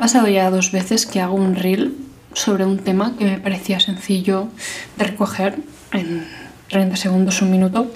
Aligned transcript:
pasado 0.00 0.26
ya 0.28 0.50
dos 0.50 0.72
veces 0.72 1.06
que 1.06 1.20
hago 1.20 1.34
un 1.34 1.54
reel 1.54 1.94
sobre 2.32 2.64
un 2.64 2.78
tema 2.78 3.14
que 3.18 3.24
me 3.26 3.38
parecía 3.38 3.78
sencillo 3.80 4.48
de 4.96 5.04
recoger 5.04 5.58
en 5.92 6.26
30 6.68 6.96
segundos, 6.96 7.42
un 7.42 7.50
minuto, 7.50 7.92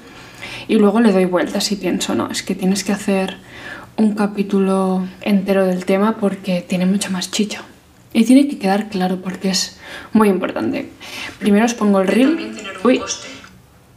y 0.69 0.77
luego 0.77 1.01
le 1.01 1.13
doy 1.13 1.25
vueltas 1.25 1.73
y 1.73 1.77
pienso, 1.77 2.15
no, 2.15 2.31
es 2.31 2.43
que 2.43 2.55
tienes 2.55 2.85
que 2.85 2.93
hacer 2.93 3.39
un 3.97 4.15
capítulo 4.15 5.07
entero 5.23 5.67
del 5.67 5.87
tema 5.87 6.17
porque 6.19 6.61
tiene 6.61 6.85
mucha 6.85 7.09
más 7.09 7.31
chicha. 7.31 7.63
Y 8.13 8.25
tiene 8.25 8.49
que 8.49 8.59
quedar 8.59 8.91
claro 8.91 9.21
porque 9.23 9.51
es 9.51 9.79
muy 10.13 10.29
importante. 10.29 10.91
Primero 11.39 11.65
os 11.65 11.75
pongo 11.75 12.01
el 12.01 12.07
reel. 12.07 12.55
Uy, 12.85 13.01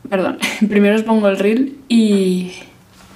perdón. 0.10 0.40
Primero 0.70 0.96
os 0.96 1.04
pongo 1.04 1.28
el 1.28 1.38
reel 1.38 1.78
y, 1.88 2.54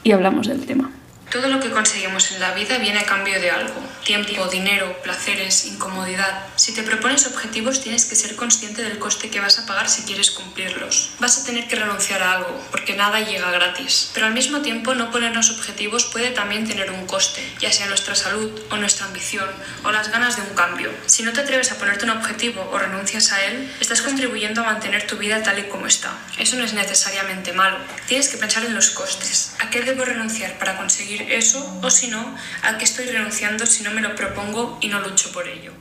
y 0.03 0.11
hablamos 0.11 0.47
del 0.47 0.59
tema. 0.65 0.91
Todo 1.31 1.47
lo 1.47 1.61
que 1.61 1.69
conseguimos 1.71 2.33
en 2.33 2.41
la 2.41 2.51
vida 2.51 2.77
viene 2.77 2.99
a 2.99 3.05
cambio 3.05 3.39
de 3.39 3.51
algo. 3.51 3.81
Tiempo, 4.03 4.47
dinero, 4.47 5.01
placeres, 5.01 5.65
incomodidad. 5.65 6.45
Si 6.57 6.73
te 6.73 6.83
propones 6.83 7.25
objetivos 7.25 7.79
tienes 7.79 8.03
que 8.03 8.17
ser 8.17 8.35
consciente 8.35 8.83
del 8.83 8.99
coste 8.99 9.29
que 9.29 9.39
vas 9.39 9.57
a 9.57 9.65
pagar 9.65 9.89
si 9.89 10.01
quieres 10.01 10.31
cumplirlos. 10.31 11.11
Vas 11.19 11.37
a 11.37 11.45
tener 11.45 11.69
que 11.69 11.77
renunciar 11.77 12.21
a 12.21 12.33
algo, 12.33 12.61
porque 12.69 12.97
nada 12.97 13.21
llega 13.21 13.49
gratis. 13.49 14.11
Pero 14.13 14.25
al 14.25 14.33
mismo 14.33 14.61
tiempo 14.61 14.93
no 14.93 15.09
ponernos 15.09 15.51
objetivos 15.51 16.03
puede 16.07 16.31
también 16.31 16.67
tener 16.67 16.91
un 16.91 17.07
coste, 17.07 17.41
ya 17.61 17.71
sea 17.71 17.87
nuestra 17.87 18.15
salud 18.15 18.51
o 18.69 18.75
nuestra 18.75 19.05
ambición 19.05 19.49
o 19.85 19.91
las 19.93 20.11
ganas 20.11 20.35
de 20.35 20.41
un 20.41 20.53
cambio. 20.53 20.91
Si 21.05 21.23
no 21.23 21.31
te 21.31 21.39
atreves 21.39 21.71
a 21.71 21.77
ponerte 21.77 22.03
un 22.03 22.11
objetivo 22.11 22.69
o 22.73 22.77
renuncias 22.77 23.31
a 23.31 23.41
él, 23.45 23.71
estás 23.79 24.01
contribuyendo 24.01 24.61
a 24.61 24.65
mantener 24.65 25.07
tu 25.07 25.15
vida 25.15 25.41
tal 25.41 25.59
y 25.59 25.69
como 25.69 25.87
está. 25.87 26.11
Eso 26.37 26.57
no 26.57 26.65
es 26.65 26.73
necesariamente 26.73 27.53
malo. 27.53 27.77
Tienes 28.07 28.27
que 28.27 28.35
pensar 28.35 28.65
en 28.65 28.75
los 28.75 28.89
costes. 28.89 29.53
¿A 29.59 29.69
qué 29.69 29.79
debo 29.81 30.03
renunciar 30.03 30.59
para 30.59 30.75
conseguir 30.75 31.20
eso 31.29 31.79
o 31.81 31.89
si 31.89 32.07
no, 32.07 32.23
a 32.63 32.77
qué 32.77 32.83
estoy 32.83 33.05
renunciando 33.05 33.65
si 33.65 33.83
no 33.83 33.91
me 33.91 34.01
lo 34.01 34.15
propongo 34.15 34.77
y 34.81 34.87
no 34.87 34.99
lucho 35.01 35.31
por 35.31 35.47
ello. 35.47 35.71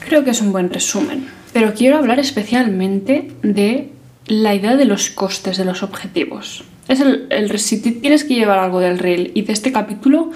Creo 0.00 0.24
que 0.24 0.30
es 0.30 0.40
un 0.40 0.52
buen 0.52 0.70
resumen, 0.70 1.28
pero 1.52 1.74
quiero 1.74 1.96
hablar 1.96 2.18
especialmente 2.18 3.32
de 3.42 3.90
la 4.26 4.54
idea 4.54 4.76
de 4.76 4.84
los 4.84 5.10
costes 5.10 5.56
de 5.56 5.64
los 5.64 5.82
objetivos. 5.82 6.64
Es 6.88 7.00
el, 7.00 7.26
el, 7.30 7.58
si 7.58 7.80
tienes 7.80 8.24
que 8.24 8.34
llevar 8.34 8.60
algo 8.60 8.78
del 8.78 8.98
reel 8.98 9.32
y 9.34 9.42
de 9.42 9.52
este 9.52 9.72
capítulo, 9.72 10.30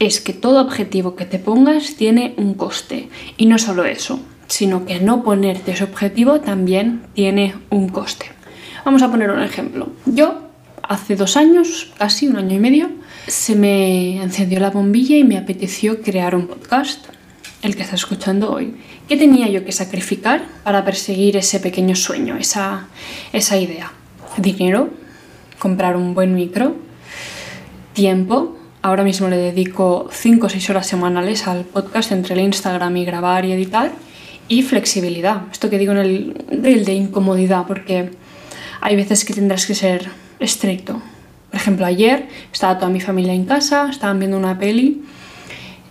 es 0.00 0.20
que 0.20 0.32
todo 0.32 0.60
objetivo 0.60 1.14
que 1.14 1.24
te 1.24 1.38
pongas 1.38 1.94
tiene 1.94 2.34
un 2.36 2.54
coste. 2.54 3.08
Y 3.36 3.46
no 3.46 3.58
solo 3.58 3.84
eso, 3.84 4.20
sino 4.48 4.86
que 4.86 5.00
no 5.00 5.22
ponerte 5.22 5.72
ese 5.72 5.84
objetivo 5.84 6.40
también 6.40 7.02
tiene 7.14 7.54
un 7.70 7.88
coste. 7.88 8.26
Vamos 8.84 9.02
a 9.02 9.10
poner 9.10 9.30
un 9.30 9.42
ejemplo. 9.42 9.88
Yo, 10.04 10.50
hace 10.88 11.16
dos 11.16 11.36
años, 11.36 11.92
casi 11.98 12.28
un 12.28 12.36
año 12.36 12.54
y 12.56 12.58
medio, 12.58 12.90
se 13.26 13.54
me 13.54 14.22
encendió 14.22 14.60
la 14.60 14.70
bombilla 14.70 15.16
y 15.16 15.24
me 15.24 15.38
apeteció 15.38 16.02
crear 16.02 16.34
un 16.34 16.46
podcast, 16.46 17.06
el 17.62 17.76
que 17.76 17.82
está 17.82 17.94
escuchando 17.94 18.52
hoy. 18.52 18.76
¿Qué 19.08 19.16
tenía 19.16 19.48
yo 19.48 19.64
que 19.64 19.72
sacrificar 19.72 20.44
para 20.62 20.84
perseguir 20.84 21.36
ese 21.36 21.60
pequeño 21.60 21.96
sueño, 21.96 22.36
esa, 22.36 22.88
esa 23.32 23.56
idea? 23.56 23.92
Dinero, 24.36 24.90
comprar 25.58 25.96
un 25.96 26.14
buen 26.14 26.34
micro, 26.34 26.76
tiempo. 27.94 28.58
Ahora 28.82 29.04
mismo 29.04 29.28
le 29.28 29.36
dedico 29.36 30.08
5 30.12 30.46
o 30.46 30.48
6 30.50 30.70
horas 30.70 30.86
semanales 30.86 31.46
al 31.46 31.64
podcast 31.64 32.12
entre 32.12 32.34
el 32.34 32.40
Instagram 32.40 32.96
y 32.98 33.04
grabar 33.06 33.44
y 33.46 33.52
editar. 33.52 33.92
Y 34.46 34.60
flexibilidad. 34.62 35.44
Esto 35.50 35.70
que 35.70 35.78
digo 35.78 35.92
en 35.92 35.98
el 35.98 36.44
reel 36.62 36.84
de 36.84 36.92
incomodidad, 36.92 37.66
porque 37.66 38.10
hay 38.82 38.96
veces 38.96 39.24
que 39.24 39.32
tendrás 39.32 39.64
que 39.64 39.74
ser 39.74 40.10
estricto 40.40 41.00
por 41.54 41.60
ejemplo, 41.60 41.86
ayer 41.86 42.26
estaba 42.52 42.80
toda 42.80 42.90
mi 42.90 43.00
familia 43.00 43.32
en 43.32 43.44
casa, 43.44 43.88
estaban 43.88 44.18
viendo 44.18 44.36
una 44.36 44.58
peli 44.58 45.04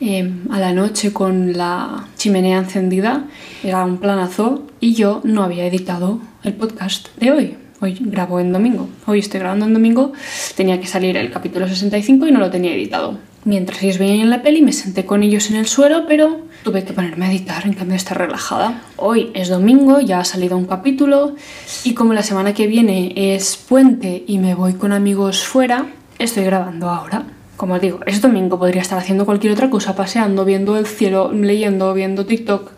em, 0.02 0.42
a 0.52 0.60
la 0.60 0.74
noche 0.74 1.14
con 1.14 1.54
la 1.54 2.06
chimenea 2.18 2.58
encendida, 2.58 3.28
era 3.64 3.86
un 3.86 3.98
planazo 3.98 4.68
y 4.82 4.94
yo 4.94 5.22
no 5.24 5.42
había 5.42 5.66
editado 5.66 6.20
el 6.44 6.52
podcast 6.56 7.08
de 7.16 7.32
hoy. 7.32 7.58
Hoy 7.80 7.96
grabo 7.98 8.42
en 8.42 8.52
domingo, 8.52 8.90
hoy 9.06 9.20
estoy 9.20 9.40
grabando 9.40 9.66
en 9.66 9.74
domingo, 9.74 10.12
tenía 10.58 10.82
que 10.82 10.88
salir 10.88 11.16
el 11.16 11.32
capítulo 11.32 11.66
65 11.66 12.28
y 12.28 12.34
no 12.34 12.42
lo 12.42 12.52
tenía 12.52 12.74
editado. 12.74 13.18
Mientras 13.46 13.84
ellos 13.84 13.98
veían 13.98 14.30
la 14.30 14.42
peli 14.42 14.62
me 14.62 14.72
senté 14.72 15.06
con 15.06 15.22
ellos 15.22 15.50
en 15.50 15.58
el 15.58 15.68
suelo, 15.68 16.06
pero 16.08 16.40
tuve 16.64 16.86
que 16.86 16.94
ponerme 16.94 17.26
a 17.26 17.32
editar, 17.32 17.66
en 17.66 17.74
cambio 17.74 17.98
estar 17.98 18.18
relajada. 18.18 18.82
Hoy 18.96 19.32
es 19.34 19.50
domingo, 19.50 20.00
ya 20.00 20.22
ha 20.22 20.24
salido 20.24 20.58
un 20.58 20.66
capítulo 20.66 21.36
y 21.84 21.94
como 21.94 22.14
la 22.14 22.24
semana 22.24 22.54
que 22.54 22.68
viene 22.68 23.12
es 23.16 23.58
puente 23.58 24.24
y 24.26 24.38
me 24.38 24.56
voy 24.56 24.76
con 24.76 24.94
amigos 24.94 25.44
fuera, 25.44 25.88
estoy 26.20 26.46
grabando 26.46 26.90
ahora. 26.90 27.26
Como 27.58 27.80
digo, 27.80 28.00
es 28.06 28.22
domingo, 28.22 28.58
podría 28.58 28.82
estar 28.82 28.98
haciendo 28.98 29.26
cualquier 29.26 29.52
otra 29.52 29.70
cosa, 29.70 29.94
paseando, 29.94 30.46
viendo 30.46 30.78
el 30.78 30.88
cielo, 30.88 31.32
leyendo, 31.34 31.94
viendo 31.94 32.26
TikTok 32.26 32.72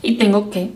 y 0.00 0.16
tengo 0.16 0.48
que 0.48 0.70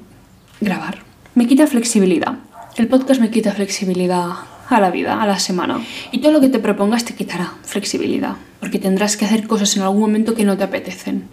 grabar. 0.60 0.98
Me 1.34 1.46
quita 1.46 1.66
flexibilidad. 1.66 2.34
El 2.76 2.86
podcast 2.86 3.20
me 3.20 3.30
quita 3.30 3.52
flexibilidad 3.52 4.26
a 4.68 4.80
la 4.80 4.90
vida, 4.90 5.22
a 5.22 5.26
la 5.26 5.38
semana. 5.38 5.80
Y 6.10 6.18
todo 6.18 6.32
lo 6.32 6.40
que 6.40 6.50
te 6.50 6.58
propongas 6.58 7.04
te 7.04 7.14
quitará 7.14 7.54
flexibilidad, 7.62 8.36
porque 8.62 8.78
tendrás 8.78 9.16
que 9.16 9.24
hacer 9.24 9.48
cosas 9.48 9.76
en 9.76 9.82
algún 9.82 10.02
momento 10.02 10.36
que 10.36 10.44
no 10.44 10.56
te 10.56 10.62
apetecen. 10.62 11.24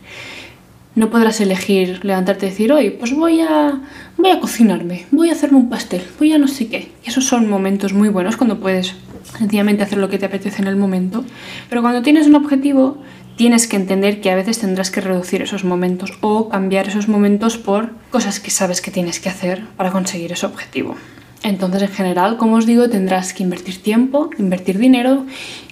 No 0.96 1.12
podrás 1.12 1.40
elegir 1.40 2.04
levantarte 2.04 2.48
y 2.48 2.50
decir, 2.50 2.74
hoy 2.74 2.90
pues 2.90 3.14
voy 3.14 3.42
a, 3.42 3.80
voy 4.18 4.32
a 4.32 4.40
cocinarme, 4.40 5.06
voy 5.12 5.30
a 5.30 5.34
hacerme 5.34 5.60
un 5.60 5.70
pastel, 5.70 6.02
voy 6.18 6.34
a 6.34 6.40
no 6.40 6.48
sé 6.48 6.70
qué. 6.70 6.92
Y 7.06 7.10
esos 7.10 7.26
son 7.26 7.48
momentos 7.48 7.94
muy 7.94 8.10
buenos 8.10 8.36
cuando 8.36 8.60
puedes 8.60 8.96
sencillamente 9.38 9.84
hacer 9.84 10.00
lo 10.00 10.10
que 10.10 10.18
te 10.18 10.26
apetece 10.26 10.64
en 10.64 10.68
el 10.68 10.76
momento. 10.76 11.24
Pero 11.70 11.84
cuando 11.84 12.02
tienes 12.02 12.26
un 12.26 12.34
objetivo, 12.34 12.98
tienes 13.36 13.68
que 13.68 13.76
entender 13.76 14.22
que 14.22 14.32
a 14.32 14.36
veces 14.36 14.58
tendrás 14.58 14.90
que 14.90 15.00
reducir 15.00 15.44
esos 15.44 15.64
momentos 15.64 16.18
o 16.22 16.50
cambiar 16.50 16.88
esos 16.88 17.08
momentos 17.08 17.60
por 17.60 17.92
cosas 18.10 18.40
que 18.40 18.50
sabes 18.50 18.82
que 18.82 18.90
tienes 18.90 19.20
que 19.20 19.30
hacer 19.30 19.68
para 19.78 19.92
conseguir 19.92 20.32
ese 20.32 20.48
objetivo. 20.48 20.96
Entonces, 21.44 21.84
en 21.84 21.90
general, 21.90 22.38
como 22.38 22.58
os 22.58 22.66
digo, 22.66 22.90
tendrás 22.90 23.34
que 23.34 23.44
invertir 23.44 23.82
tiempo, 23.82 24.30
invertir 24.38 24.78
dinero 24.78 25.26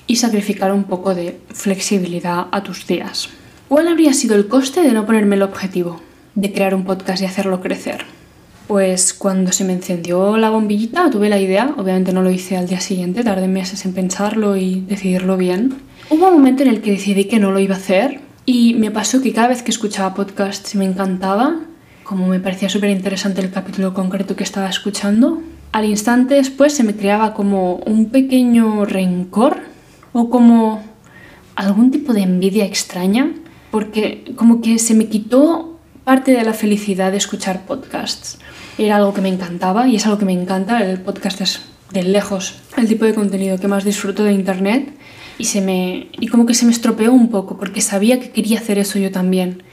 y 0.08 0.16
sacrificar 0.16 0.72
un 0.72 0.86
poco 0.86 1.14
de 1.14 1.40
flexibilidad 1.50 2.48
a 2.52 2.64
tus 2.64 2.88
días. 2.88 3.30
¿Cuál 3.68 3.90
habría 3.90 4.14
sido 4.14 4.36
el 4.36 4.48
coste 4.48 4.82
de 4.82 4.94
no 4.94 5.06
ponerme 5.06 5.36
el 5.36 5.42
objetivo 5.42 6.00
de 6.36 6.54
crear 6.54 6.74
un 6.74 6.86
podcast 6.86 7.22
y 7.22 7.26
hacerlo 7.26 7.60
crecer? 7.60 8.06
Pues 8.68 9.14
cuando 9.14 9.52
se 9.52 9.64
me 9.64 9.74
encendió 9.74 10.38
la 10.38 10.50
bombillita, 10.50 11.10
tuve 11.10 11.30
la 11.30 11.40
idea, 11.40 11.74
obviamente 11.78 12.14
no 12.14 12.22
lo 12.22 12.32
hice 12.32 12.58
al 12.58 12.68
día 12.68 12.80
siguiente, 12.80 13.24
tardé 13.24 13.48
meses 13.48 13.86
en 13.86 13.94
pensarlo 13.94 14.56
y 14.56 14.82
decidirlo 14.82 15.38
bien. 15.38 15.76
Hubo 16.10 16.28
un 16.28 16.34
momento 16.34 16.64
en 16.64 16.70
el 16.70 16.82
que 16.82 16.92
decidí 16.92 17.26
que 17.26 17.40
no 17.40 17.52
lo 17.52 17.60
iba 17.60 17.76
a 17.76 17.78
hacer 17.78 18.22
y 18.46 18.74
me 18.76 18.92
pasó 18.92 19.22
que 19.22 19.34
cada 19.34 19.50
vez 19.50 19.64
que 19.64 19.72
escuchaba 19.72 20.14
podcasts 20.14 20.76
me 20.76 20.86
encantaba, 20.86 21.60
como 22.04 22.28
me 22.28 22.40
parecía 22.40 22.70
súper 22.70 22.90
interesante 22.90 23.42
el 23.42 23.52
capítulo 23.52 23.94
concreto 23.94 24.36
que 24.38 24.44
estaba 24.44 24.70
escuchando, 24.70 25.42
al 25.72 25.86
instante 25.86 26.36
después 26.36 26.74
se 26.74 26.84
me 26.84 26.96
creaba 26.96 27.34
como 27.34 27.76
un 27.76 28.10
pequeño 28.10 28.86
rencor 28.86 29.58
o 30.14 30.30
como 30.30 30.84
algún 31.56 31.92
tipo 31.92 32.14
de 32.14 32.22
envidia 32.22 32.66
extraña, 32.66 33.32
porque 33.72 34.34
como 34.36 34.62
que 34.62 34.80
se 34.80 34.94
me 34.94 35.08
quitó 35.08 35.80
parte 36.04 36.32
de 36.32 36.44
la 36.44 36.54
felicidad 36.54 37.12
de 37.12 37.18
escuchar 37.18 37.66
podcasts. 37.66 38.40
Era 38.78 38.98
algo 38.98 39.14
que 39.14 39.22
me 39.22 39.30
encantaba 39.30 39.88
y 39.88 39.96
es 39.96 40.06
algo 40.06 40.20
que 40.20 40.26
me 40.26 40.34
encanta. 40.34 40.80
El 40.84 41.02
podcast 41.02 41.42
es 41.42 41.62
de 41.92 42.04
lejos 42.04 42.56
el 42.78 42.88
tipo 42.88 43.06
de 43.06 43.14
contenido 43.14 43.58
que 43.58 43.68
más 43.68 43.84
disfruto 43.84 44.24
de 44.24 44.34
internet 44.34 44.94
y 45.38 45.46
se 45.46 45.62
me 45.62 46.08
y 46.20 46.28
como 46.28 46.46
que 46.46 46.54
se 46.54 46.66
me 46.66 46.72
estropeó 46.72 47.14
un 47.14 47.30
poco 47.30 47.58
porque 47.58 47.82
sabía 47.82 48.20
que 48.20 48.32
quería 48.32 48.60
hacer 48.60 48.78
eso 48.78 49.00
yo 49.00 49.12
también 49.12 49.64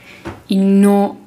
y 0.47 0.57
no 0.57 1.17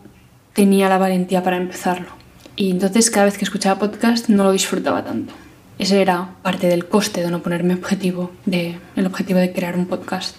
tenía 0.54 0.88
la 0.88 0.98
valentía 0.98 1.42
para 1.42 1.56
empezarlo. 1.56 2.17
Y 2.58 2.72
entonces 2.72 3.08
cada 3.12 3.26
vez 3.26 3.38
que 3.38 3.44
escuchaba 3.44 3.78
podcast 3.78 4.28
no 4.28 4.42
lo 4.42 4.50
disfrutaba 4.50 5.04
tanto. 5.04 5.32
Ese 5.78 6.02
era 6.02 6.30
parte 6.42 6.66
del 6.66 6.86
coste 6.86 7.22
de 7.22 7.30
no 7.30 7.40
ponerme 7.40 7.74
objetivo, 7.74 8.32
de, 8.46 8.80
el 8.96 9.06
objetivo 9.06 9.38
de 9.38 9.52
crear 9.52 9.78
un 9.78 9.86
podcast. 9.86 10.36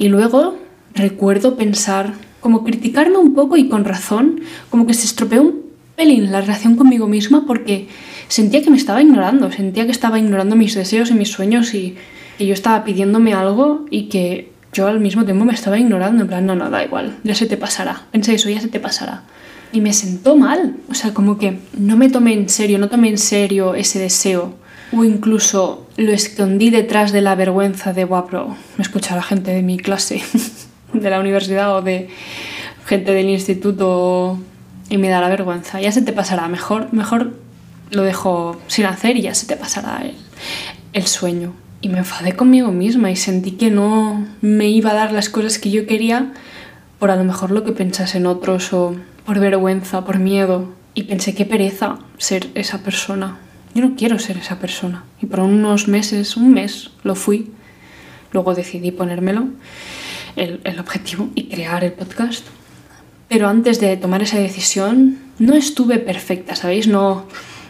Y 0.00 0.08
luego 0.08 0.58
recuerdo 0.96 1.56
pensar, 1.56 2.12
como 2.40 2.64
criticarme 2.64 3.18
un 3.18 3.34
poco 3.34 3.56
y 3.56 3.68
con 3.68 3.84
razón, 3.84 4.40
como 4.68 4.84
que 4.84 4.94
se 4.94 5.06
estropeó 5.06 5.42
un 5.42 5.62
pelín 5.94 6.32
la 6.32 6.40
relación 6.40 6.74
conmigo 6.74 7.06
misma 7.06 7.46
porque 7.46 7.86
sentía 8.26 8.60
que 8.60 8.70
me 8.70 8.76
estaba 8.76 9.00
ignorando, 9.00 9.52
sentía 9.52 9.84
que 9.84 9.92
estaba 9.92 10.18
ignorando 10.18 10.56
mis 10.56 10.74
deseos 10.74 11.12
y 11.12 11.14
mis 11.14 11.30
sueños 11.30 11.72
y 11.72 11.94
que 12.36 12.46
yo 12.46 12.52
estaba 12.52 12.82
pidiéndome 12.82 13.32
algo 13.32 13.86
y 13.90 14.08
que 14.08 14.50
yo 14.72 14.88
al 14.88 14.98
mismo 14.98 15.24
tiempo 15.24 15.44
me 15.44 15.54
estaba 15.54 15.78
ignorando, 15.78 16.22
en 16.22 16.28
plan, 16.28 16.46
no, 16.46 16.56
no, 16.56 16.68
da 16.68 16.82
igual, 16.82 17.16
ya 17.22 17.36
se 17.36 17.46
te 17.46 17.56
pasará. 17.56 18.06
Pensé 18.10 18.34
eso, 18.34 18.50
ya 18.50 18.60
se 18.60 18.66
te 18.66 18.80
pasará 18.80 19.22
y 19.72 19.80
me 19.80 19.92
sentó 19.92 20.36
mal. 20.36 20.76
O 20.90 20.94
sea, 20.94 21.14
como 21.14 21.38
que 21.38 21.58
no 21.76 21.96
me 21.96 22.08
tomé 22.08 22.32
en 22.32 22.48
serio, 22.48 22.78
no 22.78 22.88
tomé 22.88 23.08
en 23.08 23.18
serio 23.18 23.74
ese 23.74 23.98
deseo. 23.98 24.54
O 24.96 25.04
incluso 25.04 25.86
lo 25.96 26.12
escondí 26.12 26.70
detrás 26.70 27.12
de 27.12 27.20
la 27.20 27.34
vergüenza 27.34 27.92
de, 27.92 28.04
guapo, 28.04 28.56
me 28.78 28.82
escucha 28.82 29.14
la 29.14 29.22
gente 29.22 29.50
de 29.50 29.62
mi 29.62 29.76
clase, 29.76 30.22
de 30.92 31.10
la 31.10 31.20
universidad 31.20 31.76
o 31.76 31.82
de 31.82 32.08
gente 32.86 33.12
del 33.12 33.28
instituto 33.28 34.38
y 34.88 34.96
me 34.96 35.10
da 35.10 35.20
la 35.20 35.28
vergüenza. 35.28 35.80
Ya 35.80 35.92
se 35.92 36.00
te 36.00 36.12
pasará, 36.12 36.48
mejor, 36.48 36.92
mejor 36.92 37.34
lo 37.90 38.02
dejo 38.02 38.58
sin 38.66 38.86
hacer 38.86 39.18
y 39.18 39.22
ya 39.22 39.34
se 39.34 39.46
te 39.46 39.56
pasará 39.56 40.00
el, 40.02 40.14
el 40.94 41.06
sueño. 41.06 41.52
Y 41.82 41.90
me 41.90 41.98
enfadé 41.98 42.32
conmigo 42.32 42.72
misma 42.72 43.10
y 43.10 43.16
sentí 43.16 43.52
que 43.52 43.70
no 43.70 44.26
me 44.40 44.68
iba 44.68 44.90
a 44.90 44.94
dar 44.94 45.12
las 45.12 45.28
cosas 45.28 45.58
que 45.58 45.70
yo 45.70 45.86
quería 45.86 46.32
por 46.98 47.10
a 47.10 47.16
lo 47.16 47.24
mejor 47.24 47.50
lo 47.50 47.64
que 47.64 47.74
en 48.14 48.26
otros 48.26 48.72
o 48.72 48.96
por 49.28 49.40
vergüenza, 49.40 50.06
por 50.06 50.18
miedo. 50.18 50.70
Y 50.94 51.02
pensé, 51.02 51.34
qué 51.34 51.44
pereza 51.44 51.98
ser 52.16 52.48
esa 52.54 52.78
persona. 52.78 53.36
Yo 53.74 53.82
no 53.82 53.94
quiero 53.94 54.18
ser 54.18 54.38
esa 54.38 54.58
persona. 54.58 55.04
Y 55.20 55.26
por 55.26 55.40
unos 55.40 55.86
meses, 55.86 56.38
un 56.38 56.54
mes, 56.54 56.92
lo 57.04 57.14
fui. 57.14 57.50
Luego 58.32 58.54
decidí 58.54 58.90
ponérmelo, 58.90 59.48
el, 60.34 60.62
el 60.64 60.80
objetivo, 60.80 61.28
y 61.34 61.48
crear 61.48 61.84
el 61.84 61.92
podcast. 61.92 62.46
Pero 63.28 63.48
antes 63.48 63.80
de 63.80 63.98
tomar 63.98 64.22
esa 64.22 64.38
decisión, 64.38 65.18
no 65.38 65.54
estuve 65.54 65.98
perfecta, 65.98 66.56
¿sabéis? 66.56 66.88
No, 66.88 67.26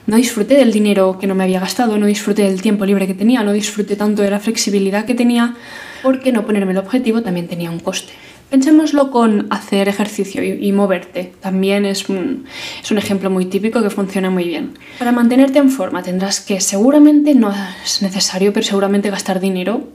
no 0.07 0.17
disfruté 0.17 0.55
del 0.59 0.71
dinero 0.71 1.19
que 1.21 1.27
no 1.27 1.35
me 1.35 1.43
había 1.43 1.59
gastado, 1.59 1.99
no 1.99 2.07
disfruté 2.07 2.45
del 2.45 2.63
tiempo 2.63 2.87
libre 2.87 3.09
que 3.09 3.15
tenía, 3.15 3.43
no 3.43 3.53
disfruté 3.53 3.97
tanto 3.97 4.23
de 4.23 4.31
la 4.31 4.39
flexibilidad 4.39 5.07
que 5.07 5.17
tenía, 5.17 5.57
porque 6.05 6.31
no 6.31 6.47
ponerme 6.47 6.71
el 6.71 6.79
objetivo 6.79 7.23
también 7.23 7.49
tenía 7.49 7.73
un 7.73 7.81
coste. 7.81 8.13
Pensémoslo 8.51 9.11
con 9.11 9.47
hacer 9.51 9.89
ejercicio 9.89 10.43
y, 10.43 10.73
moverte. 10.73 11.33
También 11.41 11.85
es 11.85 12.09
un, 12.09 12.47
es 12.83 12.91
un, 12.91 12.97
ejemplo 12.97 13.29
muy 13.29 13.45
típico 13.45 13.83
que 13.83 13.91
funciona 13.91 14.31
muy 14.31 14.45
bien. 14.45 14.73
Para 14.99 15.13
mantenerte 15.13 15.59
en 15.59 15.71
forma 15.71 16.03
tendrás 16.03 16.41
que 16.41 16.59
seguramente 16.61 17.35
no 17.35 17.53
es 17.85 18.01
necesario, 18.01 18.55
pero 18.55 18.65
seguramente 18.65 19.11
gastar 19.11 19.39
dinero, 19.39 19.89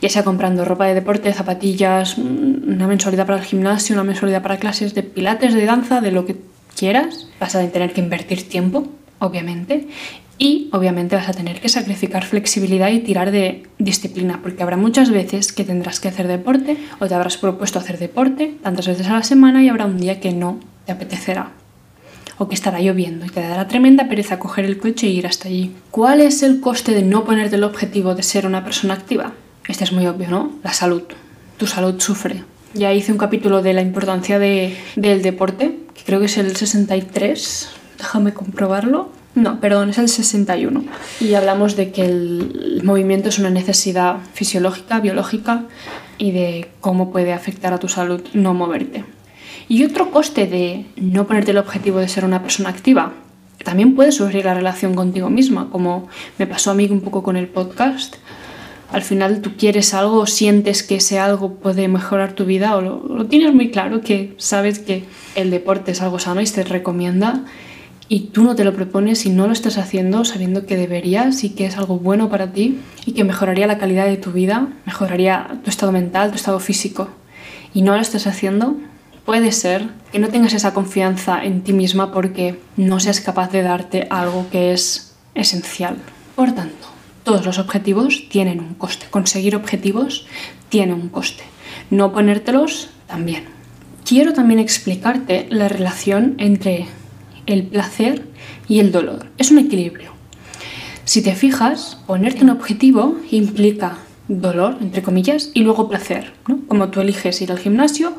ya 0.00 0.08
sea 0.08 0.22
comprando 0.22 0.64
ropa 0.64 0.86
de 0.86 0.94
deporte, 0.94 1.32
zapatillas, 1.32 2.16
una 2.16 2.86
mensualidad 2.86 3.26
para 3.26 3.40
el 3.40 3.44
gimnasio, 3.44 3.94
una 3.94 4.04
mensualidad 4.04 4.42
para 4.42 4.58
clases 4.58 4.94
de 4.94 5.02
pilates, 5.02 5.52
de 5.52 5.64
danza, 5.66 6.00
de 6.00 6.12
lo 6.12 6.26
que 6.26 6.36
quieras. 6.78 7.26
Vas 7.40 7.56
a 7.56 7.66
tener 7.68 7.92
que 7.92 8.00
invertir 8.00 8.48
tiempo, 8.48 8.86
obviamente, 9.18 9.88
y 10.38 10.68
obviamente 10.72 11.16
vas 11.16 11.28
a 11.28 11.32
tener 11.32 11.60
que 11.60 11.68
sacrificar 11.68 12.24
flexibilidad 12.24 12.90
y 12.90 13.00
tirar 13.00 13.30
de 13.30 13.62
disciplina, 13.78 14.40
porque 14.42 14.62
habrá 14.62 14.76
muchas 14.76 15.10
veces 15.10 15.52
que 15.52 15.64
tendrás 15.64 16.00
que 16.00 16.08
hacer 16.08 16.28
deporte 16.28 16.76
o 17.00 17.06
te 17.06 17.14
habrás 17.14 17.38
propuesto 17.38 17.78
hacer 17.78 17.98
deporte 17.98 18.54
tantas 18.62 18.86
veces 18.86 19.06
a 19.08 19.14
la 19.14 19.22
semana 19.22 19.62
y 19.62 19.68
habrá 19.68 19.86
un 19.86 19.98
día 19.98 20.20
que 20.20 20.32
no 20.32 20.60
te 20.84 20.92
apetecerá. 20.92 21.52
O 22.38 22.48
que 22.48 22.54
estará 22.54 22.80
lloviendo 22.80 23.24
y 23.24 23.30
te 23.30 23.40
dará 23.40 23.66
tremenda 23.66 24.08
pereza 24.08 24.38
coger 24.38 24.66
el 24.66 24.78
coche 24.78 25.06
e 25.06 25.10
ir 25.10 25.26
hasta 25.26 25.48
allí. 25.48 25.74
¿Cuál 25.90 26.20
es 26.20 26.42
el 26.42 26.60
coste 26.60 26.92
de 26.92 27.00
no 27.00 27.24
ponerte 27.24 27.56
el 27.56 27.64
objetivo 27.64 28.14
de 28.14 28.22
ser 28.22 28.44
una 28.44 28.62
persona 28.62 28.92
activa? 28.92 29.32
Este 29.66 29.84
es 29.84 29.92
muy 29.92 30.06
obvio, 30.06 30.28
¿no? 30.28 30.52
La 30.62 30.74
salud. 30.74 31.02
Tu 31.56 31.66
salud 31.66 31.98
sufre. 31.98 32.44
Ya 32.74 32.92
hice 32.92 33.10
un 33.10 33.16
capítulo 33.16 33.62
de 33.62 33.72
la 33.72 33.80
importancia 33.80 34.38
de, 34.38 34.76
del 34.96 35.22
deporte, 35.22 35.78
creo 36.04 36.20
que 36.20 36.26
es 36.26 36.36
el 36.36 36.54
63. 36.54 37.70
Déjame 37.96 38.34
comprobarlo 38.34 39.15
no, 39.36 39.60
perdón, 39.60 39.90
es 39.90 39.98
el 39.98 40.08
61. 40.08 40.82
Y 41.20 41.34
hablamos 41.34 41.76
de 41.76 41.92
que 41.92 42.06
el 42.06 42.80
movimiento 42.82 43.28
es 43.28 43.38
una 43.38 43.50
necesidad 43.50 44.16
fisiológica, 44.32 44.98
biológica 44.98 45.64
y 46.16 46.32
de 46.32 46.70
cómo 46.80 47.12
puede 47.12 47.34
afectar 47.34 47.74
a 47.74 47.78
tu 47.78 47.88
salud 47.88 48.22
no 48.32 48.54
moverte. 48.54 49.04
Y 49.68 49.84
otro 49.84 50.10
coste 50.10 50.46
de 50.46 50.86
no 50.96 51.26
ponerte 51.26 51.50
el 51.50 51.58
objetivo 51.58 51.98
de 51.98 52.08
ser 52.08 52.24
una 52.24 52.42
persona 52.42 52.70
activa, 52.70 53.12
también 53.62 53.94
puede 53.94 54.10
sufrir 54.10 54.46
la 54.46 54.54
relación 54.54 54.94
contigo 54.94 55.28
misma, 55.28 55.68
como 55.70 56.08
me 56.38 56.46
pasó 56.46 56.70
a 56.70 56.74
mí 56.74 56.88
un 56.90 57.02
poco 57.02 57.22
con 57.22 57.36
el 57.36 57.48
podcast. 57.48 58.16
Al 58.90 59.02
final 59.02 59.42
tú 59.42 59.52
quieres 59.58 59.92
algo 59.92 60.26
sientes 60.26 60.82
que 60.82 60.96
ese 60.96 61.18
algo 61.18 61.56
puede 61.56 61.88
mejorar 61.88 62.32
tu 62.32 62.46
vida 62.46 62.74
o 62.74 62.80
lo, 62.80 63.04
lo 63.06 63.26
tienes 63.26 63.52
muy 63.52 63.70
claro 63.70 64.00
que 64.00 64.32
sabes 64.38 64.78
que 64.78 65.04
el 65.34 65.50
deporte 65.50 65.90
es 65.90 66.00
algo 66.00 66.18
sano 66.18 66.40
y 66.40 66.46
se 66.46 66.64
recomienda 66.64 67.44
y 68.08 68.20
tú 68.28 68.44
no 68.44 68.54
te 68.54 68.64
lo 68.64 68.74
propones 68.74 69.26
y 69.26 69.30
no 69.30 69.46
lo 69.46 69.52
estás 69.52 69.78
haciendo 69.78 70.24
sabiendo 70.24 70.66
que 70.66 70.76
deberías 70.76 71.42
y 71.44 71.50
que 71.50 71.66
es 71.66 71.76
algo 71.76 71.98
bueno 71.98 72.28
para 72.28 72.52
ti 72.52 72.78
y 73.04 73.12
que 73.12 73.24
mejoraría 73.24 73.66
la 73.66 73.78
calidad 73.78 74.06
de 74.06 74.16
tu 74.16 74.32
vida, 74.32 74.68
mejoraría 74.84 75.58
tu 75.64 75.70
estado 75.70 75.92
mental, 75.92 76.30
tu 76.30 76.36
estado 76.36 76.60
físico, 76.60 77.08
y 77.74 77.82
no 77.82 77.94
lo 77.94 78.00
estás 78.00 78.26
haciendo, 78.26 78.76
puede 79.24 79.52
ser 79.52 79.88
que 80.12 80.18
no 80.18 80.28
tengas 80.28 80.54
esa 80.54 80.72
confianza 80.72 81.44
en 81.44 81.62
ti 81.62 81.72
misma 81.72 82.12
porque 82.12 82.58
no 82.76 83.00
seas 83.00 83.20
capaz 83.20 83.50
de 83.50 83.62
darte 83.62 84.06
algo 84.08 84.46
que 84.50 84.72
es 84.72 85.14
esencial. 85.34 85.96
Por 86.34 86.52
tanto, 86.52 86.86
todos 87.24 87.44
los 87.44 87.58
objetivos 87.58 88.28
tienen 88.30 88.60
un 88.60 88.74
coste. 88.74 89.06
Conseguir 89.10 89.56
objetivos 89.56 90.26
tiene 90.68 90.94
un 90.94 91.08
coste. 91.08 91.42
No 91.90 92.12
ponértelos 92.12 92.88
también. 93.08 93.44
Quiero 94.04 94.32
también 94.32 94.60
explicarte 94.60 95.46
la 95.50 95.68
relación 95.68 96.36
entre 96.38 96.86
el 97.46 97.64
placer 97.64 98.24
y 98.68 98.80
el 98.80 98.92
dolor. 98.92 99.26
Es 99.38 99.50
un 99.50 99.58
equilibrio. 99.58 100.12
Si 101.04 101.22
te 101.22 101.34
fijas, 101.34 101.98
ponerte 102.06 102.42
un 102.42 102.50
objetivo 102.50 103.16
implica 103.30 103.98
dolor, 104.28 104.78
entre 104.80 105.02
comillas, 105.02 105.50
y 105.54 105.60
luego 105.60 105.88
placer, 105.88 106.32
Como 106.66 106.88
tú 106.88 107.00
eliges 107.00 107.40
ir 107.42 107.52
al 107.52 107.60
gimnasio 107.60 108.12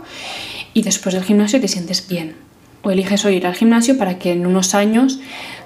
y 0.74 0.84
después 0.84 1.14
del 1.14 1.24
gimnasio 1.24 1.60
te 1.60 1.68
sientes 1.68 2.08
bien. 2.08 2.36
O 2.84 2.92
eliges 2.92 3.26
ir 3.26 3.46
al 3.46 3.56
gimnasio 3.56 3.98
para 3.98 4.18
que 4.18 4.32
en 4.32 4.46
unos 4.46 4.74
años 4.74 5.20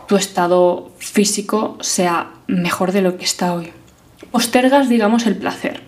tu 0.07 0.15
estado 0.15 0.91
físico 0.97 1.77
sea 1.81 2.31
mejor 2.47 2.91
de 2.91 3.01
lo 3.01 3.17
que 3.17 3.25
está 3.25 3.53
hoy. 3.53 3.67
Postergas, 4.31 4.89
digamos, 4.89 5.27
el 5.27 5.35
placer. 5.35 5.81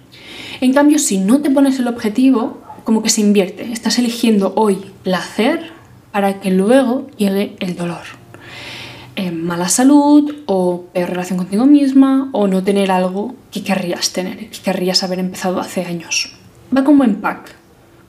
En 0.61 0.73
cambio, 0.73 0.99
si 0.99 1.17
no 1.17 1.41
te 1.41 1.49
pones 1.49 1.79
el 1.79 1.87
objetivo, 1.87 2.61
como 2.83 3.01
que 3.01 3.09
se 3.09 3.21
invierte. 3.21 3.71
Estás 3.71 3.97
eligiendo 3.97 4.53
hoy 4.55 4.77
placer 5.03 5.72
para 6.13 6.39
que 6.39 6.51
luego 6.51 7.07
llegue 7.17 7.55
el 7.59 7.75
dolor. 7.75 8.03
Eh, 9.15 9.31
mala 9.31 9.67
salud 9.67 10.31
o 10.45 10.85
peor 10.93 11.09
relación 11.09 11.39
contigo 11.39 11.65
misma 11.65 12.29
o 12.33 12.47
no 12.47 12.63
tener 12.63 12.91
algo 12.91 13.35
que 13.51 13.63
querrías 13.63 14.13
tener, 14.13 14.37
que 14.49 14.59
querrías 14.59 15.03
haber 15.03 15.17
empezado 15.17 15.59
hace 15.59 15.83
años. 15.85 16.35
Va 16.75 16.83
como 16.83 17.03
en 17.03 17.15
pack. 17.15 17.55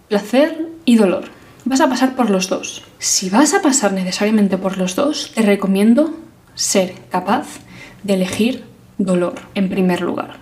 Placer 0.09 0.69
y 0.85 0.97
dolor. 0.97 1.25
Vas 1.65 1.81
a 1.81 1.89
pasar 1.89 2.15
por 2.15 2.29
los 2.29 2.51
dos. 2.51 2.85
Si 2.99 3.31
vas 3.31 3.55
a 3.55 3.63
pasar 3.63 3.95
necesariamente 3.95 4.59
por 4.59 4.77
los 4.77 4.97
dos, 4.97 5.33
te 5.35 5.41
recomiendo 5.41 6.15
ser 6.55 6.95
capaz 7.11 7.47
de 8.03 8.15
elegir 8.15 8.65
dolor 8.99 9.35
en 9.55 9.71
primer 9.71 10.03
lugar. 10.03 10.37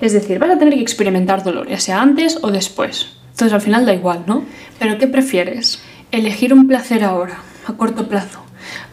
Es 0.00 0.12
decir, 0.12 0.40
vas 0.40 0.50
a 0.50 0.58
tener 0.58 0.74
que 0.74 0.80
experimentar 0.80 1.44
dolor, 1.44 1.68
ya 1.68 1.78
sea 1.78 2.02
antes 2.02 2.40
o 2.42 2.50
después. 2.50 3.10
Entonces 3.30 3.52
al 3.52 3.60
final 3.60 3.86
da 3.86 3.94
igual, 3.94 4.24
¿no? 4.26 4.44
Pero 4.80 4.98
¿qué 4.98 5.06
prefieres? 5.06 5.80
Elegir 6.18 6.54
un 6.54 6.68
placer 6.68 7.04
ahora, 7.04 7.38
a 7.66 7.72
corto 7.74 8.08
plazo, 8.08 8.40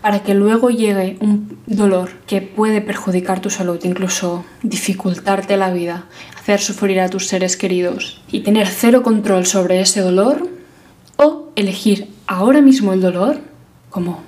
para 0.01 0.23
que 0.23 0.33
luego 0.33 0.69
llegue 0.69 1.18
un 1.19 1.57
dolor 1.68 2.09
que 2.25 2.42
puede 2.42 2.81
perjudicar 2.81 3.40
tu 3.40 3.49
salud, 3.49 3.80
incluso 3.83 4.44
dificultarte 4.63 5.57
la 5.57 5.71
vida, 5.71 6.06
hacer 6.37 6.59
sufrir 6.59 6.99
a 6.99 7.09
tus 7.09 7.28
seres 7.28 7.57
queridos 7.57 8.21
y 8.31 8.42
tener 8.42 8.68
cero 8.68 9.04
control 9.04 9.45
sobre 9.45 9.81
ese 9.81 10.01
dolor, 10.01 10.49
o 11.18 11.51
elegir 11.56 12.07
ahora 12.25 12.61
mismo 12.61 12.94
el 12.94 13.01
dolor, 13.01 13.40
como 13.90 14.21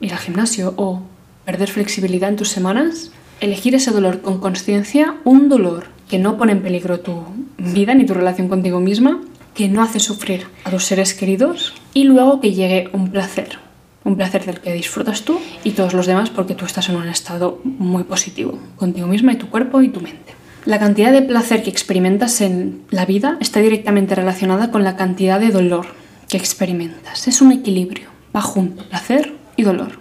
ir 0.00 0.12
al 0.12 0.18
gimnasio 0.18 0.74
o 0.76 1.02
perder 1.44 1.70
flexibilidad 1.70 2.28
en 2.30 2.36
tus 2.36 2.50
semanas, 2.50 3.10
elegir 3.40 3.74
ese 3.74 3.90
dolor 3.90 4.20
con 4.20 4.38
conciencia, 4.38 5.16
un 5.24 5.48
dolor 5.48 5.88
que 6.08 6.18
no 6.18 6.38
pone 6.38 6.52
en 6.52 6.62
peligro 6.62 7.00
tu 7.00 7.24
vida 7.58 7.94
ni 7.94 8.06
tu 8.06 8.14
relación 8.14 8.48
contigo 8.48 8.78
misma, 8.78 9.20
que 9.56 9.68
no 9.68 9.82
hace 9.82 10.00
sufrir 10.00 10.46
a 10.64 10.70
tus 10.70 10.84
seres 10.84 11.14
queridos 11.14 11.72
y 11.94 12.04
luego 12.04 12.40
que 12.40 12.52
llegue 12.52 12.90
un 12.92 13.10
placer, 13.10 13.58
un 14.04 14.16
placer 14.16 14.44
del 14.44 14.60
que 14.60 14.74
disfrutas 14.74 15.22
tú 15.22 15.40
y 15.64 15.70
todos 15.70 15.94
los 15.94 16.06
demás 16.06 16.28
porque 16.28 16.54
tú 16.54 16.66
estás 16.66 16.90
en 16.90 16.96
un 16.96 17.08
estado 17.08 17.60
muy 17.64 18.04
positivo 18.04 18.58
contigo 18.76 19.06
misma 19.06 19.32
y 19.32 19.36
tu 19.36 19.48
cuerpo 19.48 19.80
y 19.80 19.88
tu 19.88 20.00
mente. 20.00 20.34
La 20.66 20.78
cantidad 20.78 21.10
de 21.10 21.22
placer 21.22 21.62
que 21.62 21.70
experimentas 21.70 22.40
en 22.40 22.82
la 22.90 23.06
vida 23.06 23.38
está 23.40 23.60
directamente 23.60 24.14
relacionada 24.14 24.70
con 24.70 24.84
la 24.84 24.96
cantidad 24.96 25.40
de 25.40 25.50
dolor 25.50 25.86
que 26.28 26.36
experimentas. 26.36 27.26
Es 27.26 27.40
un 27.40 27.52
equilibrio, 27.52 28.08
va 28.34 28.42
junto, 28.42 28.86
placer 28.88 29.34
y 29.56 29.62
dolor. 29.62 30.00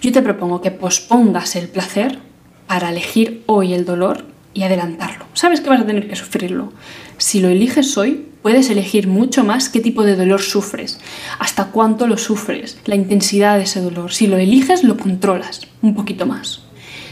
Yo 0.00 0.12
te 0.12 0.22
propongo 0.22 0.62
que 0.62 0.70
pospongas 0.70 1.56
el 1.56 1.68
placer 1.68 2.18
para 2.66 2.90
elegir 2.90 3.42
hoy 3.46 3.74
el 3.74 3.84
dolor 3.84 4.24
y 4.56 4.62
adelantarlo. 4.62 5.26
Sabes 5.34 5.60
que 5.60 5.68
vas 5.68 5.82
a 5.82 5.86
tener 5.86 6.08
que 6.08 6.16
sufrirlo. 6.16 6.72
Si 7.18 7.40
lo 7.40 7.48
eliges 7.48 7.98
hoy, 7.98 8.26
puedes 8.40 8.70
elegir 8.70 9.06
mucho 9.06 9.44
más 9.44 9.68
qué 9.68 9.80
tipo 9.80 10.02
de 10.02 10.16
dolor 10.16 10.40
sufres, 10.40 10.98
hasta 11.38 11.66
cuánto 11.66 12.06
lo 12.06 12.16
sufres, 12.16 12.78
la 12.86 12.94
intensidad 12.94 13.58
de 13.58 13.64
ese 13.64 13.82
dolor. 13.82 14.12
Si 14.12 14.26
lo 14.26 14.38
eliges, 14.38 14.82
lo 14.82 14.96
controlas 14.96 15.60
un 15.82 15.94
poquito 15.94 16.24
más. 16.24 16.62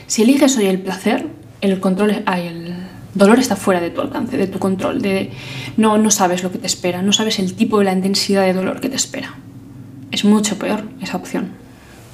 Si 0.06 0.22
eliges 0.22 0.56
hoy 0.56 0.66
el 0.66 0.80
placer, 0.80 1.26
el 1.60 1.80
control, 1.80 2.24
el 2.26 2.74
dolor 3.12 3.38
está 3.38 3.56
fuera 3.56 3.80
de 3.80 3.90
tu 3.90 4.00
alcance, 4.00 4.38
de 4.38 4.46
tu 4.46 4.58
control, 4.58 5.02
de 5.02 5.30
no, 5.76 5.98
no 5.98 6.10
sabes 6.10 6.42
lo 6.42 6.50
que 6.50 6.58
te 6.58 6.66
espera, 6.66 7.02
no 7.02 7.12
sabes 7.12 7.38
el 7.38 7.52
tipo 7.52 7.82
y 7.82 7.84
la 7.84 7.92
intensidad 7.92 8.44
de 8.44 8.54
dolor 8.54 8.80
que 8.80 8.88
te 8.88 8.96
espera. 8.96 9.34
Es 10.12 10.24
mucho 10.24 10.58
peor 10.58 10.84
esa 11.02 11.18
opción. 11.18 11.48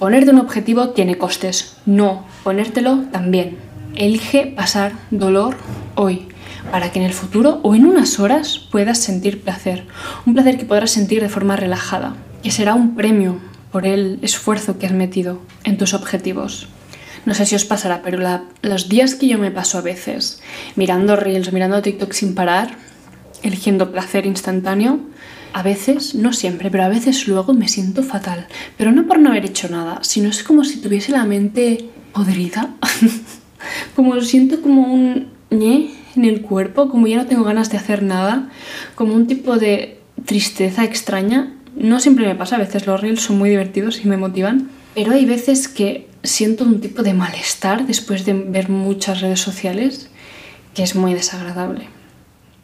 Ponerte 0.01 0.31
un 0.31 0.39
objetivo 0.41 0.91
tiene 0.91 1.19
costes, 1.19 1.77
no 1.87 2.25
ponértelo 2.43 3.05
también 3.13 3.70
Elige 3.97 4.47
pasar 4.47 4.93
dolor 5.11 5.57
hoy 5.95 6.29
para 6.71 6.93
que 6.93 7.01
en 7.01 7.05
el 7.05 7.13
futuro 7.13 7.61
o 7.63 7.75
en 7.75 7.85
unas 7.85 8.21
horas 8.21 8.59
puedas 8.71 8.99
sentir 8.99 9.43
placer. 9.43 9.87
Un 10.27 10.35
placer 10.35 10.59
que 10.59 10.65
podrás 10.65 10.91
sentir 10.91 11.21
de 11.21 11.29
forma 11.29 11.57
relajada, 11.57 12.15
que 12.43 12.51
será 12.51 12.75
un 12.75 12.95
premio 12.95 13.39
por 13.73 13.87
el 13.87 14.19
esfuerzo 14.23 14.79
que 14.79 14.87
has 14.87 14.93
metido 14.93 15.41
en 15.65 15.77
tus 15.77 15.95
objetivos. 15.95 16.69
No 17.27 17.35
sé 17.35 17.47
si 17.47 17.55
os 17.55 17.65
pasará, 17.65 18.03
pero 18.03 18.19
los 18.63 18.89
días 18.89 19.15
que 19.15 19.29
yo 19.29 19.39
me 19.39 19.51
paso 19.51 19.79
a 19.79 19.83
veces 19.83 20.41
mirando 20.77 21.17
reels, 21.17 21.53
mirando 21.53 21.83
TikTok 21.83 22.13
sin 22.13 22.35
parar, 22.35 22.77
eligiendo 23.43 23.93
placer 23.93 24.27
instantáneo, 24.27 25.01
A 25.53 25.65
veces, 25.65 26.15
no 26.15 26.33
siempre, 26.33 26.71
pero 26.71 26.85
a 26.85 26.89
veces 26.89 27.27
luego 27.27 27.55
me 27.55 27.67
siento 27.67 28.05
fatal. 28.05 28.47
Pero 28.79 28.93
no 28.93 29.09
por 29.09 29.19
no 29.19 29.31
haber 29.31 29.47
hecho 29.47 29.69
nada, 29.69 29.99
sino 30.03 30.29
es 30.29 30.45
como 30.45 30.63
si 30.63 30.81
tuviese 30.81 31.11
la 31.11 31.25
mente 31.25 31.91
podrida. 32.13 32.71
como 33.97 34.21
siento 34.21 34.61
como 34.63 34.93
un 34.93 35.29
ñe 35.51 35.91
en 36.17 36.25
el 36.25 36.43
cuerpo, 36.43 36.89
como 36.89 37.07
ya 37.07 37.17
no 37.17 37.27
tengo 37.27 37.45
ganas 37.45 37.71
de 37.71 37.77
hacer 37.77 38.03
nada, 38.03 38.51
como 38.95 39.15
un 39.15 39.27
tipo 39.27 39.57
de 39.57 39.99
tristeza 40.25 40.85
extraña. 40.85 41.55
No 41.77 42.01
siempre 42.01 42.27
me 42.27 42.35
pasa, 42.35 42.57
a 42.57 42.61
veces 42.61 42.87
los 42.87 43.01
reels 43.01 43.23
son 43.23 43.39
muy 43.39 43.51
divertidos 43.51 44.05
y 44.05 44.09
me 44.09 44.17
motivan, 44.17 44.71
pero 44.95 45.13
hay 45.13 45.25
veces 45.25 45.69
que 45.69 46.09
siento 46.23 46.65
un 46.65 46.81
tipo 46.81 47.03
de 47.03 47.15
malestar 47.15 47.87
después 47.87 48.25
de 48.25 48.35
ver 48.35 48.69
muchas 48.69 49.21
redes 49.21 49.41
sociales 49.41 50.11
que 50.75 50.83
es 50.83 50.95
muy 50.95 51.15
desagradable. 51.15 51.87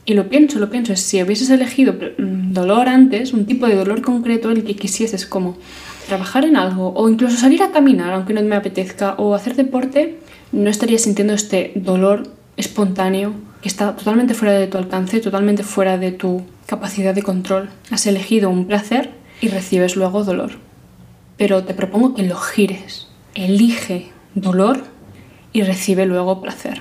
Y 0.04 0.14
lo 0.14 0.28
pienso, 0.28 0.60
lo 0.60 0.70
pienso, 0.70 0.94
si 0.94 1.20
hubieses 1.20 1.50
elegido 1.50 1.94
mm, 1.94 2.52
dolor 2.52 2.88
antes, 2.88 3.32
un 3.32 3.44
tipo 3.44 3.66
de 3.66 3.74
dolor 3.74 4.02
concreto 4.02 4.50
el 4.50 4.64
que 4.64 4.76
quisieses 4.76 5.26
como 5.26 5.56
trabajar 6.06 6.44
en 6.44 6.56
algo 6.56 6.92
o 6.94 7.08
incluso 7.08 7.36
salir 7.36 7.62
a 7.62 7.72
caminar 7.72 8.12
aunque 8.12 8.32
no 8.32 8.42
me 8.42 8.56
apetezca 8.56 9.14
o 9.18 9.34
hacer 9.34 9.56
deporte, 9.56 10.18
no 10.52 10.70
estarías 10.70 11.02
sintiendo 11.02 11.34
este 11.34 11.72
dolor 11.74 12.28
espontáneo 12.56 13.34
que 13.60 13.68
está 13.68 13.96
totalmente 13.96 14.34
fuera 14.34 14.54
de 14.54 14.66
tu 14.66 14.78
alcance, 14.78 15.20
totalmente 15.20 15.62
fuera 15.62 15.98
de 15.98 16.12
tu 16.12 16.44
capacidad 16.66 17.14
de 17.14 17.22
control. 17.22 17.68
Has 17.90 18.06
elegido 18.06 18.50
un 18.50 18.66
placer 18.66 19.10
y 19.40 19.48
recibes 19.48 19.96
luego 19.96 20.24
dolor. 20.24 20.52
Pero 21.36 21.64
te 21.64 21.74
propongo 21.74 22.14
que 22.14 22.22
lo 22.22 22.36
gires. 22.36 23.08
Elige 23.34 24.10
dolor 24.34 24.84
y 25.52 25.62
recibe 25.62 26.06
luego 26.06 26.40
placer. 26.40 26.80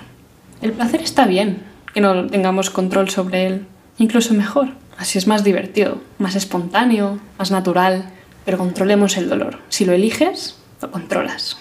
El 0.62 0.72
placer 0.72 1.02
está 1.02 1.26
bien, 1.26 1.64
que 1.94 2.02
no 2.02 2.28
tengamos 2.28 2.70
control 2.70 3.10
sobre 3.10 3.48
él, 3.48 3.66
incluso 3.98 4.34
mejor. 4.34 4.70
Así 4.98 5.18
es 5.18 5.28
más 5.28 5.44
divertido, 5.44 5.98
más 6.20 6.36
espontáneo, 6.36 7.20
más 7.38 7.52
natural, 7.52 8.06
pero 8.46 8.58
controlemos 8.58 9.18
el 9.18 9.28
dolor. 9.28 9.60
Si 9.70 9.84
lo 9.84 9.94
eliges, 9.94 10.56
lo 10.82 10.92
controlas. 10.92 11.58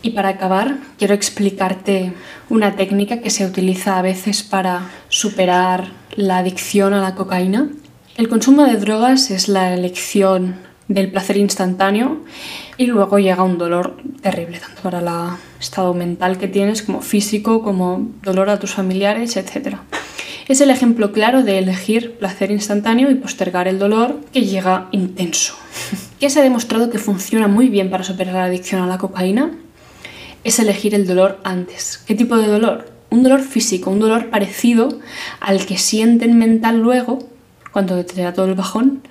Y 0.00 0.10
para 0.10 0.28
acabar, 0.28 0.78
quiero 0.96 1.14
explicarte 1.14 2.12
una 2.48 2.76
técnica 2.76 3.20
que 3.20 3.30
se 3.30 3.44
utiliza 3.44 3.98
a 3.98 4.02
veces 4.02 4.42
para 4.42 4.90
superar 5.08 5.88
la 6.14 6.38
adicción 6.38 6.94
a 6.94 7.02
la 7.02 7.14
cocaína. 7.14 7.68
El 8.16 8.28
consumo 8.28 8.64
de 8.64 8.76
drogas 8.76 9.30
es 9.30 9.48
la 9.48 9.74
elección 9.74 10.56
del 10.86 11.10
placer 11.10 11.36
instantáneo 11.36 12.18
y 12.78 12.86
luego 12.86 13.18
llega 13.18 13.42
un 13.42 13.58
dolor 13.58 13.96
terrible, 14.22 14.58
tanto 14.58 14.82
para 14.82 15.00
el 15.00 15.36
estado 15.60 15.92
mental 15.94 16.38
que 16.38 16.48
tienes 16.48 16.82
como 16.82 17.02
físico, 17.02 17.62
como 17.62 18.08
dolor 18.22 18.50
a 18.50 18.58
tus 18.58 18.72
familiares, 18.72 19.36
etc. 19.36 19.76
Es 20.46 20.60
el 20.60 20.70
ejemplo 20.70 21.12
claro 21.12 21.42
de 21.42 21.58
elegir 21.58 22.16
placer 22.18 22.50
instantáneo 22.50 23.10
y 23.10 23.16
postergar 23.16 23.68
el 23.68 23.78
dolor 23.78 24.20
que 24.32 24.42
llega 24.42 24.88
intenso. 24.92 25.54
¿Qué 26.20 26.30
se 26.30 26.40
ha 26.40 26.42
demostrado 26.42 26.90
que 26.90 26.98
funciona 26.98 27.48
muy 27.48 27.68
bien 27.68 27.90
para 27.90 28.04
superar 28.04 28.34
la 28.34 28.44
adicción 28.44 28.82
a 28.82 28.86
la 28.86 28.98
cocaína? 28.98 29.52
Es 30.44 30.58
elegir 30.58 30.94
el 30.94 31.06
dolor 31.06 31.40
antes. 31.44 31.98
¿Qué 32.06 32.14
tipo 32.14 32.36
de 32.36 32.46
dolor? 32.46 32.90
Un 33.10 33.22
dolor 33.22 33.40
físico, 33.40 33.90
un 33.90 34.00
dolor 34.00 34.30
parecido 34.30 34.98
al 35.40 35.64
que 35.64 35.78
sienten 35.78 36.38
mental 36.38 36.80
luego, 36.80 37.20
cuando 37.72 38.04
te 38.04 38.20
da 38.20 38.32
todo 38.32 38.46
el 38.46 38.54
bajón. 38.54 39.02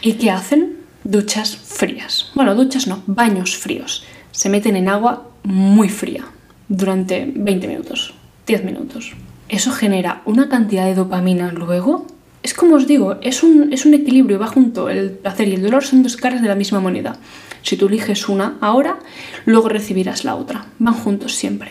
¿Y 0.00 0.14
qué 0.14 0.30
hacen? 0.30 0.82
duchas 1.04 1.56
frías. 1.56 2.30
Bueno, 2.34 2.54
duchas 2.54 2.86
no, 2.86 3.02
baños 3.06 3.56
fríos. 3.56 4.04
Se 4.30 4.48
meten 4.48 4.76
en 4.76 4.88
agua 4.88 5.28
muy 5.44 5.88
fría 5.88 6.24
durante 6.68 7.30
20 7.34 7.66
minutos, 7.68 8.14
10 8.46 8.64
minutos. 8.64 9.12
Eso 9.48 9.72
genera 9.72 10.22
una 10.24 10.48
cantidad 10.48 10.86
de 10.86 10.94
dopamina 10.94 11.52
luego. 11.52 12.06
Es 12.42 12.54
como 12.54 12.74
os 12.76 12.86
digo, 12.86 13.18
es 13.22 13.42
un, 13.42 13.72
es 13.72 13.86
un 13.86 13.94
equilibrio, 13.94 14.38
va 14.38 14.48
junto. 14.48 14.88
El 14.88 15.10
placer 15.10 15.48
y 15.48 15.54
el 15.54 15.62
dolor 15.62 15.84
son 15.84 16.02
dos 16.02 16.16
caras 16.16 16.42
de 16.42 16.48
la 16.48 16.56
misma 16.56 16.80
moneda. 16.80 17.16
Si 17.62 17.76
tú 17.76 17.86
eliges 17.86 18.28
una 18.28 18.58
ahora, 18.60 18.98
luego 19.44 19.68
recibirás 19.68 20.24
la 20.24 20.34
otra. 20.34 20.66
Van 20.78 20.94
juntos 20.94 21.34
siempre. 21.34 21.70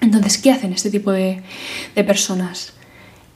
Entonces, 0.00 0.38
¿qué 0.38 0.50
hacen 0.50 0.72
este 0.72 0.90
tipo 0.90 1.12
de, 1.12 1.42
de 1.94 2.04
personas? 2.04 2.74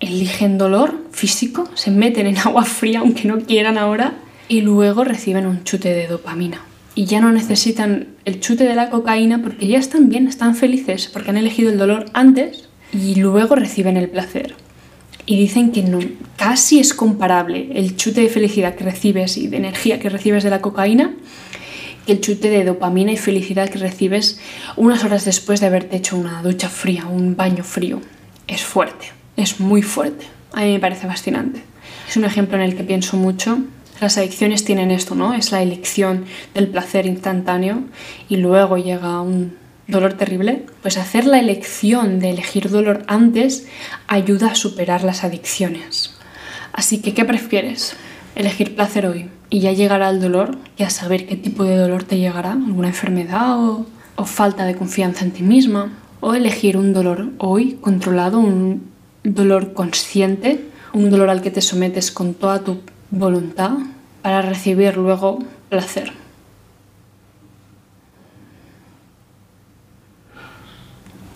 Eligen 0.00 0.58
dolor 0.58 0.94
físico, 1.12 1.68
se 1.74 1.90
meten 1.90 2.26
en 2.26 2.38
agua 2.38 2.64
fría 2.64 3.00
aunque 3.00 3.28
no 3.28 3.38
quieran 3.40 3.78
ahora 3.78 4.14
y 4.48 4.60
luego 4.60 5.04
reciben 5.04 5.46
un 5.46 5.64
chute 5.64 5.94
de 5.94 6.06
dopamina. 6.06 6.60
Y 6.94 7.06
ya 7.06 7.20
no 7.20 7.32
necesitan 7.32 8.08
el 8.24 8.40
chute 8.40 8.64
de 8.64 8.74
la 8.74 8.90
cocaína 8.90 9.42
porque 9.42 9.66
ya 9.66 9.78
están 9.78 10.08
bien, 10.08 10.28
están 10.28 10.54
felices, 10.54 11.08
porque 11.12 11.30
han 11.30 11.36
elegido 11.36 11.70
el 11.70 11.78
dolor 11.78 12.06
antes 12.12 12.68
y 12.92 13.16
luego 13.16 13.56
reciben 13.56 13.96
el 13.96 14.08
placer. 14.08 14.54
Y 15.26 15.38
dicen 15.38 15.72
que 15.72 15.82
no, 15.82 16.00
casi 16.36 16.80
es 16.80 16.92
comparable 16.92 17.70
el 17.74 17.96
chute 17.96 18.20
de 18.20 18.28
felicidad 18.28 18.74
que 18.74 18.84
recibes 18.84 19.36
y 19.36 19.48
de 19.48 19.56
energía 19.56 19.98
que 19.98 20.10
recibes 20.10 20.44
de 20.44 20.50
la 20.50 20.60
cocaína 20.60 21.14
que 22.06 22.12
el 22.12 22.20
chute 22.20 22.50
de 22.50 22.64
dopamina 22.64 23.12
y 23.12 23.16
felicidad 23.16 23.70
que 23.70 23.78
recibes 23.78 24.38
unas 24.76 25.04
horas 25.04 25.24
después 25.24 25.60
de 25.60 25.66
haberte 25.66 25.96
hecho 25.96 26.18
una 26.18 26.42
ducha 26.42 26.68
fría, 26.68 27.06
un 27.06 27.34
baño 27.34 27.64
frío. 27.64 28.00
Es 28.46 28.62
fuerte, 28.62 29.06
es 29.38 29.58
muy 29.58 29.80
fuerte. 29.80 30.26
A 30.52 30.60
mí 30.60 30.72
me 30.72 30.80
parece 30.80 31.06
fascinante. 31.06 31.62
Es 32.06 32.18
un 32.18 32.26
ejemplo 32.26 32.58
en 32.58 32.62
el 32.64 32.76
que 32.76 32.84
pienso 32.84 33.16
mucho 33.16 33.58
las 34.00 34.18
adicciones 34.18 34.64
tienen 34.64 34.90
esto, 34.90 35.14
¿no? 35.14 35.34
Es 35.34 35.52
la 35.52 35.62
elección 35.62 36.24
del 36.52 36.68
placer 36.68 37.06
instantáneo 37.06 37.84
y 38.28 38.36
luego 38.36 38.76
llega 38.76 39.20
un 39.20 39.56
dolor 39.86 40.14
terrible. 40.14 40.66
Pues 40.82 40.96
hacer 40.96 41.26
la 41.26 41.38
elección 41.38 42.20
de 42.20 42.30
elegir 42.30 42.70
dolor 42.70 43.04
antes 43.06 43.66
ayuda 44.06 44.48
a 44.52 44.54
superar 44.54 45.04
las 45.04 45.24
adicciones. 45.24 46.14
Así 46.72 47.00
que, 47.00 47.14
¿qué 47.14 47.24
prefieres? 47.24 47.96
Elegir 48.34 48.74
placer 48.74 49.06
hoy 49.06 49.30
y 49.50 49.60
ya 49.60 49.72
llegará 49.72 50.10
el 50.10 50.20
dolor 50.20 50.58
y 50.76 50.82
a 50.82 50.90
saber 50.90 51.26
qué 51.26 51.36
tipo 51.36 51.64
de 51.64 51.76
dolor 51.76 52.02
te 52.02 52.18
llegará, 52.18 52.52
alguna 52.52 52.88
enfermedad 52.88 53.58
o, 53.58 53.86
o 54.16 54.24
falta 54.24 54.64
de 54.64 54.74
confianza 54.74 55.24
en 55.24 55.30
ti 55.30 55.42
misma. 55.42 55.92
O 56.20 56.34
elegir 56.34 56.76
un 56.76 56.92
dolor 56.92 57.28
hoy 57.38 57.78
controlado, 57.80 58.40
un 58.40 58.90
dolor 59.22 59.74
consciente, 59.74 60.64
un 60.92 61.10
dolor 61.10 61.28
al 61.28 61.42
que 61.42 61.50
te 61.50 61.60
sometes 61.60 62.10
con 62.10 62.34
toda 62.34 62.64
tu 62.64 62.80
voluntad 63.10 63.72
para 64.22 64.40
recibir 64.40 64.96
luego 64.96 65.40
placer. 65.68 66.23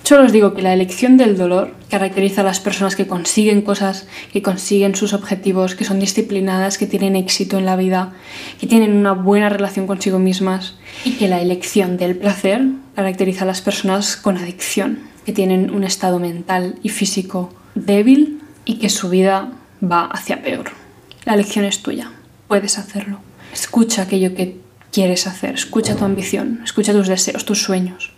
Solo 0.08 0.24
os 0.24 0.32
digo 0.32 0.54
que 0.54 0.62
la 0.62 0.72
elección 0.72 1.18
del 1.18 1.36
dolor 1.36 1.74
caracteriza 1.90 2.40
a 2.40 2.44
las 2.44 2.60
personas 2.60 2.96
que 2.96 3.06
consiguen 3.06 3.60
cosas, 3.60 4.06
que 4.32 4.40
consiguen 4.40 4.94
sus 4.94 5.12
objetivos, 5.12 5.74
que 5.74 5.84
son 5.84 6.00
disciplinadas, 6.00 6.78
que 6.78 6.86
tienen 6.86 7.14
éxito 7.14 7.58
en 7.58 7.66
la 7.66 7.76
vida, 7.76 8.14
que 8.58 8.66
tienen 8.66 8.96
una 8.96 9.12
buena 9.12 9.50
relación 9.50 9.86
consigo 9.86 10.18
mismas 10.18 10.76
y 11.04 11.18
que 11.18 11.28
la 11.28 11.42
elección 11.42 11.98
del 11.98 12.16
placer 12.16 12.62
caracteriza 12.94 13.44
a 13.44 13.48
las 13.48 13.60
personas 13.60 14.16
con 14.16 14.38
adicción, 14.38 15.00
que 15.26 15.34
tienen 15.34 15.68
un 15.68 15.84
estado 15.84 16.18
mental 16.18 16.76
y 16.82 16.88
físico 16.88 17.52
débil 17.74 18.40
y 18.64 18.78
que 18.78 18.88
su 18.88 19.10
vida 19.10 19.52
va 19.82 20.06
hacia 20.06 20.40
peor. 20.40 20.70
La 21.26 21.34
elección 21.34 21.66
es 21.66 21.82
tuya, 21.82 22.12
puedes 22.46 22.78
hacerlo. 22.78 23.20
Escucha 23.52 24.04
aquello 24.04 24.34
que 24.34 24.56
quieres 24.90 25.26
hacer, 25.26 25.52
escucha 25.52 25.96
tu 25.96 26.06
ambición, 26.06 26.62
escucha 26.64 26.94
tus 26.94 27.08
deseos, 27.08 27.44
tus 27.44 27.62
sueños 27.62 28.14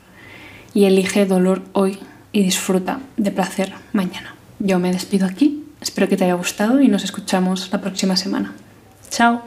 y 0.74 0.84
elige 0.84 1.26
dolor 1.26 1.62
hoy 1.72 1.98
y 2.32 2.42
disfruta 2.42 3.00
de 3.16 3.30
placer 3.30 3.72
mañana. 3.92 4.34
Yo 4.58 4.78
me 4.78 4.92
despido 4.92 5.26
aquí, 5.26 5.64
espero 5.80 6.08
que 6.08 6.16
te 6.16 6.24
haya 6.24 6.34
gustado 6.34 6.80
y 6.80 6.88
nos 6.88 7.04
escuchamos 7.04 7.70
la 7.72 7.80
próxima 7.80 8.16
semana. 8.16 8.52
Chao. 9.10 9.42